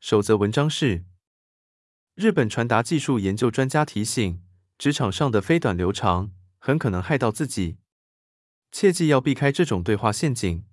[0.00, 1.04] 守则文章是：
[2.14, 4.40] 日本传达技术研究专家提醒，
[4.78, 7.78] 职场上的非短流长很可能害到自己，
[8.70, 10.64] 切记要避开这种对话陷阱。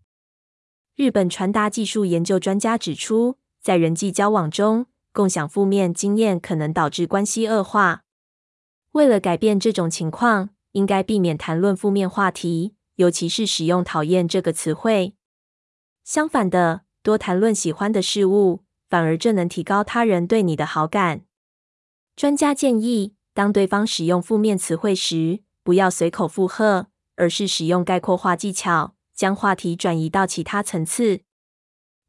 [0.95, 8.03] 日本传达技术研究专家指出，在人际交往中，共享负面经验可能导致关系恶化。
[8.91, 15.15] 为了改变这种情况，应该避免谈论负面话题，尤其是使用“讨厌”这个词汇。
[16.03, 21.21] 相反的，多谈论喜欢的事物，反而这能提高他人对你的好感。
[22.15, 31.21] 专家建议，当对方使用负面词汇时，不要随口附和，而是使用概括化技巧，将话题转移到其他层次。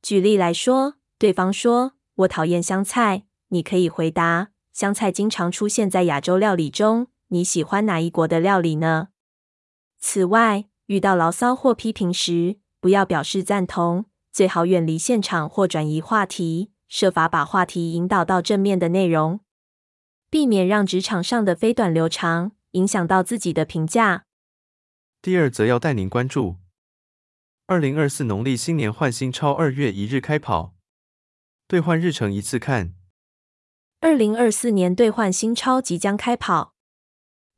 [0.02, 9.08] 举例来说，对方说：“我讨厌香菜。”你可以回答：“香菜经常出现在亚洲料理中。”你喜欢哪一国的料理呢？
[9.98, 14.04] 此外，遇到牢骚或批评时，不要表示赞同，
[14.36, 19.40] 最好远离现场或转移话题，设法把话题引导到正面的内容，
[20.28, 24.26] 避免让职场上的非短流长影响到自己的评价。
[25.22, 26.56] 第二则要带您关注：
[27.64, 30.74] 二零二四农历新年换新钞二月一日开跑，
[31.66, 32.92] 兑换日程一次看。
[34.00, 36.74] 二零二四年兑换新钞即将开跑。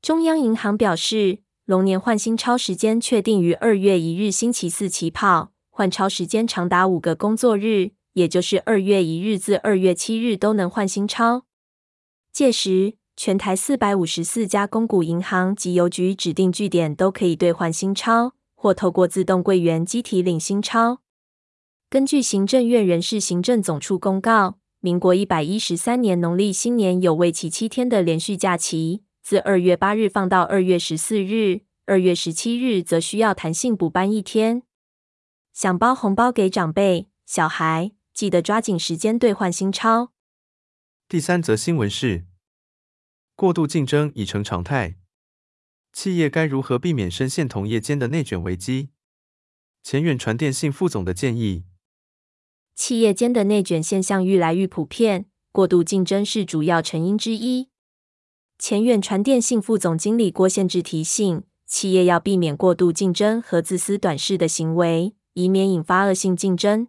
[0.01, 11.45] 中央银行表示，龙年换新钞时间确定于二月一日星期四起跑，换钞时间长达五个工作日，也就是二月一日至二月七日都能换新钞。
[12.33, 20.99] 届时，全台四百五十四家公股银行及邮局指定据点都可以兑换新钞，或透过自动柜员机提领新钞。
[21.88, 29.05] 根据行政院人事行政总处公告，民国一百一十三年农历新年有为期七天的连续假期。
[29.22, 34.65] 自二月八日放到二月十四日，二月十七日则需要弹性补班一天。
[35.60, 40.12] 想包红包给长辈、小孩，记得抓紧时间兑换新钞。
[41.08, 42.26] 第三则新闻是：
[43.34, 44.98] 过度竞争已成常态，
[45.92, 48.91] 企业该如何避免深陷同业间的内卷危机？
[49.82, 51.64] 前远传电信副总的建议：
[52.76, 57.70] 企业间的内卷现象愈来愈普遍，过度竞争是主要成因之一。
[58.60, 66.88] 前远传电信副总经理郭宪志提醒，企业要避免过度竞争和自私短视的行为，以免引发恶性竞争。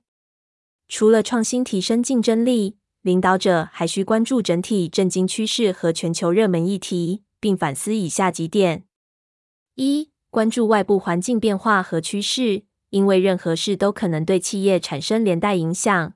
[0.88, 8.86] 除了创新提升竞争力，领导者还需关注整体震惊趋势和全球热门议题，并反思以下几点：
[9.76, 16.14] 一、关注外部环境变化和趋势，因为任何事都可能对企业产生连带影响；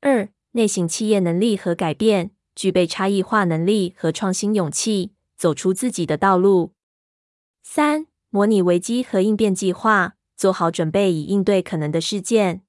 [0.00, 2.30] 二、内省企业能力和改变。
[2.54, 6.72] 具备差异化能力和创新勇气，走出自己的道路。
[7.64, 12.64] 三、模拟危机和应变计划，做好准备以应对可能的事件。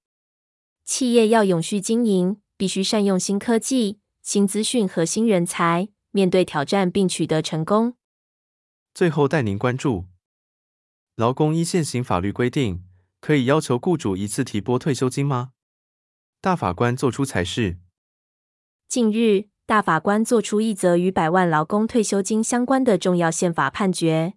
[0.84, 7.96] 企业要永续经营，必须善用新科技、新资讯和新人才，面对挑战并取得成功。
[8.94, 10.06] 最后带您关注：
[11.16, 12.84] 劳工依现行法律规定，
[13.20, 15.52] 可以要求雇主一次提拨退休金吗？
[16.42, 17.78] 大法官作出裁示。
[18.88, 19.50] 近日。
[19.68, 24.36] 大法官作出一则与百万劳工退休金相关的重要宪法判决。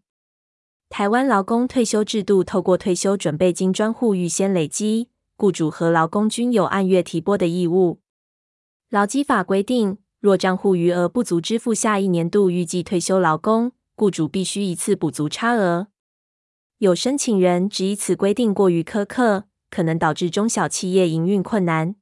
[0.91, 8.01] 台湾劳工退休制度透过退休准备金专户预先累积，雇主和劳工均有按月提拨的义务。
[8.89, 15.89] 劳基法规定，若账户余额不足支付下一年度预计退休劳工，雇主必须一次补足差额。
[16.79, 21.95] 有申请人质疑此规定过于苛刻，可能导致中小企业营运困难。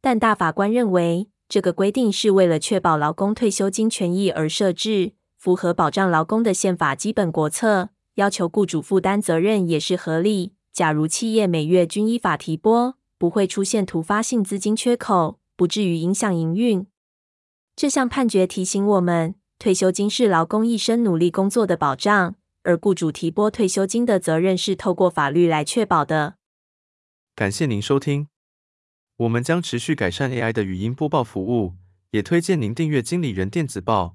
[0.00, 10.52] 但大法官认为，这个规定是为了确保劳工退休金权益而设置，符合保障劳工的宪法基本国策，要求雇主负担责任也是合理。
[10.72, 16.86] 假如企业每月均依法提拨，不会出现突发性资金缺口，不至于影响营运。
[17.74, 26.36] 这项判决提醒我们，退休金是劳工一生努力工作的保障，而雇主提拨退休金的责任是透过法律来确保的。
[27.34, 28.28] 感谢您收听。
[29.16, 31.74] 我们将持续改善 AI 的语音播报服务，
[32.12, 34.14] 也推荐您订阅经理人电子报。